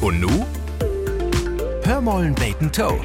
Und 0.00 0.20
nu? 0.20 0.28
Hör 1.82 2.00
mollen 2.00 2.34
beten 2.34 2.70
Toe. 2.70 3.00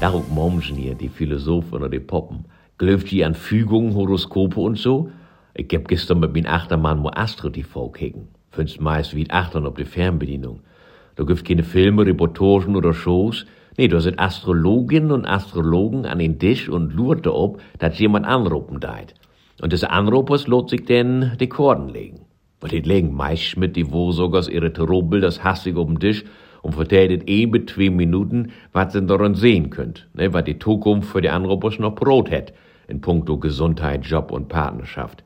Darum 0.00 0.24
Mommsen 0.30 0.76
hier, 0.76 0.94
die 0.94 1.10
Philosophen 1.10 1.74
oder 1.74 1.90
die 1.90 2.00
Poppen. 2.00 2.46
Glaubt 2.78 3.12
ihr 3.12 3.26
an 3.26 3.34
Fügungen, 3.34 3.94
Horoskope 3.94 4.58
und 4.58 4.78
so? 4.78 5.10
Ich 5.52 5.68
hab 5.74 5.88
gestern 5.88 6.20
mit 6.20 6.32
meinem 6.32 6.46
Achtermann 6.46 7.00
mo 7.00 7.10
Astro 7.14 7.50
TV 7.50 7.90
kicken. 7.90 8.28
Findest 8.50 8.80
meist 8.80 9.14
wie 9.14 9.28
Achtern 9.30 9.66
auf 9.66 9.74
die 9.74 9.84
Fernbedienung. 9.84 10.60
Da 11.16 11.24
gibt's 11.24 11.44
keine 11.44 11.64
Filme, 11.64 12.06
Reportagen 12.06 12.74
oder 12.74 12.94
Shows. 12.94 13.44
Nee, 13.76 13.88
da 13.88 14.00
sind 14.00 14.18
Astrologinnen 14.18 15.12
und 15.12 15.26
Astrologen 15.26 16.06
an 16.06 16.18
den 16.18 16.38
Tisch 16.38 16.70
und 16.70 16.94
lurt 16.94 17.26
ob, 17.26 17.60
dass 17.78 17.98
jemand 17.98 18.24
anrufen 18.24 18.80
deit. 18.80 19.12
Und 19.60 19.74
des 19.74 19.84
Anrufers 19.84 20.46
lot 20.46 20.70
sich 20.70 20.86
denn 20.86 21.32
die 21.38 21.48
Korden 21.48 21.90
legen. 21.90 22.25
Weil 22.60 22.70
die 22.70 22.80
legen 22.80 23.14
meist 23.14 23.56
mit 23.56 23.76
die 23.76 23.90
Wohlsogers 23.90 24.48
ihre 24.48 24.72
Trubel 24.72 25.20
das 25.20 25.44
hastig 25.44 25.76
auf 25.76 25.86
den 25.86 26.00
Tisch 26.00 26.24
und 26.62 26.74
vertellt 26.74 27.28
eben 27.28 27.52
mit 27.52 27.70
zwei 27.70 27.90
Minuten, 27.90 28.52
was 28.72 28.92
sie 28.92 29.02
daran 29.02 29.34
sehen 29.34 29.70
könnt, 29.70 30.08
ne, 30.14 30.32
was 30.32 30.44
die 30.44 30.58
Zukunft 30.58 31.10
für 31.10 31.20
die 31.20 31.30
Anrufers 31.30 31.78
noch 31.78 31.94
Brot 31.94 32.30
hat, 32.30 32.52
in 32.88 33.00
puncto 33.00 33.38
Gesundheit, 33.38 34.04
Job 34.04 34.32
und 34.32 34.48
Partnerschaft. 34.48 35.22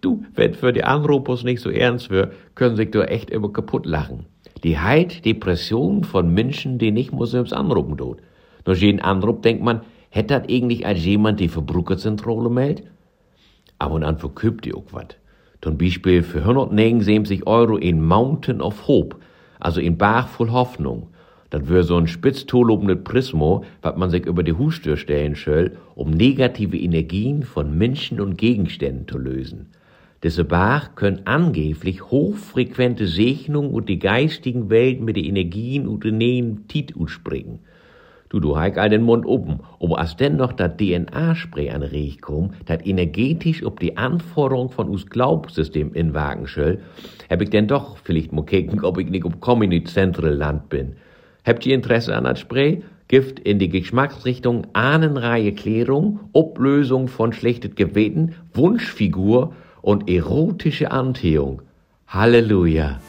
Du, 0.00 0.24
wenn 0.34 0.54
für 0.54 0.72
die 0.72 0.84
Anrufers 0.84 1.44
nicht 1.44 1.62
so 1.62 1.70
ernst 1.70 2.10
wird, 2.10 2.32
können 2.54 2.76
sich 2.76 2.90
doch 2.90 3.04
echt 3.04 3.30
immer 3.30 3.52
kaputt 3.52 3.86
lachen. 3.86 4.26
Die 4.64 4.78
Heid, 4.78 5.24
Depression 5.24 6.04
von 6.04 6.34
Menschen, 6.34 6.78
die 6.78 6.90
nicht 6.90 7.12
Muslims 7.12 7.52
anrufen 7.52 7.96
tut. 7.96 8.18
Nur 8.66 8.76
jeden 8.76 9.00
Anruf 9.00 9.40
denkt 9.40 9.62
man, 9.62 9.82
hätte 10.10 10.40
das 10.40 10.48
eigentlich 10.48 10.84
als 10.84 11.04
jemand 11.04 11.38
die 11.40 11.48
Verbrucherzentrale 11.48 12.50
meldet? 12.50 12.86
Ab 13.78 13.92
und 13.92 14.02
an 14.02 14.18
verkübt 14.18 14.64
die 14.64 14.74
auch 14.74 14.92
wat. 14.92 15.16
Zum 15.60 15.76
Beispiel 15.76 16.22
für 16.22 16.40
179 16.40 17.46
Euro 17.46 17.76
in 17.76 18.04
Mountain 18.04 18.60
of 18.60 18.86
Hope, 18.86 19.16
also 19.58 19.80
in 19.80 19.98
Bach 19.98 20.28
voll 20.28 20.50
Hoffnung. 20.50 21.08
Das 21.50 21.68
wär 21.68 21.82
so 21.82 21.96
ein 21.96 22.06
spitztolobendes 22.06 23.02
Prismo, 23.02 23.64
was 23.82 23.96
man 23.96 24.10
sich 24.10 24.26
über 24.26 24.42
die 24.42 24.52
Hustür 24.52 24.96
stellen 24.96 25.34
soll, 25.34 25.76
um 25.94 26.10
negative 26.10 26.76
Energien 26.76 27.42
von 27.42 27.76
Menschen 27.76 28.20
und 28.20 28.36
Gegenständen 28.36 29.08
zu 29.08 29.18
lösen. 29.18 29.70
Diese 30.22 30.44
Bach 30.44 30.94
können 30.94 31.22
angeblich 31.24 32.02
hochfrequente 32.02 33.06
Segnungen 33.06 33.70
und 33.70 33.88
die 33.88 33.98
geistigen 33.98 34.68
Welt 34.68 35.00
mit 35.00 35.16
den 35.16 35.24
Energien 35.24 35.88
und 35.88 36.04
den 36.04 36.18
Nähen 36.18 36.68
Tit 36.68 36.94
springen. 37.06 37.60
Du, 38.30 38.40
du 38.40 38.58
heik 38.58 38.76
all 38.76 38.90
den 38.90 39.02
Mund 39.02 39.24
oben, 39.24 39.60
aber 39.80 39.98
als 39.98 40.16
denn 40.16 40.36
noch 40.36 40.52
dat 40.52 40.78
DNA-Spray 40.78 41.70
an 41.70 41.82
Riech 41.82 42.20
kom, 42.20 42.50
dat 42.66 42.86
energetisch 42.86 43.64
ob 43.64 43.80
die 43.80 43.96
Anforderung 43.96 44.70
von 44.70 44.90
us 44.90 45.06
Glaubsystem 45.06 45.94
in 45.94 46.12
Wagen 46.12 46.46
schöll, 46.46 46.80
hab 47.30 47.40
ich 47.40 47.48
denn 47.48 47.68
doch 47.68 47.96
vielleicht 47.96 48.32
mo 48.32 48.42
kicken, 48.42 48.84
ob 48.84 48.98
ich 48.98 49.08
nicht 49.08 49.24
um 49.24 49.40
Community 49.40 49.90
Central 49.90 50.34
Land 50.34 50.68
bin. 50.68 50.96
Habt 51.46 51.64
ihr 51.64 51.74
Interesse 51.74 52.14
an 52.14 52.24
dat 52.24 52.38
Spray? 52.38 52.82
Gift 53.08 53.38
in 53.38 53.58
die 53.58 53.70
Geschmacksrichtung 53.70 54.66
Ahnenreihe 54.74 55.52
Klärung, 55.52 56.20
Oblösung 56.34 57.08
von 57.08 57.32
schlechtet 57.32 57.76
Geweten, 57.76 58.34
Wunschfigur 58.52 59.54
und 59.80 60.10
erotische 60.10 60.90
Anziehung. 60.90 61.62
Halleluja. 62.06 63.00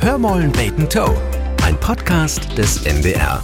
Hör 0.00 0.18
mollen 0.18 0.52
beten 0.52 0.86
Toe. 0.90 1.16
Ein 1.64 1.76
Podcast 1.80 2.58
des 2.58 2.84
NDR. 2.84 3.42